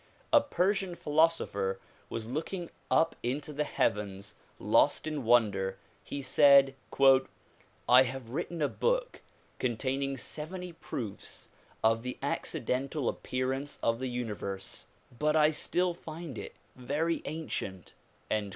A 0.33 0.41
Persian 0.41 0.95
philosopher 0.95 1.79
was 2.09 2.27
looking 2.27 2.71
up 2.89 3.15
into 3.21 3.53
the 3.53 3.63
heavens, 3.65 4.33
lost 4.57 5.05
in 5.05 5.25
wonder. 5.25 5.77
He 6.03 6.23
said 6.23 6.73
"I 7.87 8.01
have 8.01 8.31
written 8.31 8.63
a 8.63 8.67
book 8.67 9.21
containing 9.59 10.17
seventy 10.17 10.73
proofs 10.73 11.49
of 11.83 12.01
the 12.01 12.17
acci 12.23 12.65
dental 12.65 13.07
appearance 13.07 13.77
of 13.83 13.99
the 13.99 14.09
universe, 14.09 14.87
but 15.19 15.35
I 15.35 15.51
still 15.51 15.93
find 15.93 16.35
it 16.35 16.55
very 16.75 17.21
ancient." 17.25 17.93